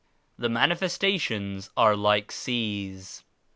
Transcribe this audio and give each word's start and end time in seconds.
The 0.35 0.49
Manifestations 0.49 1.69
arc 1.77 1.95
like 1.95 2.31
seas. 2.31 3.23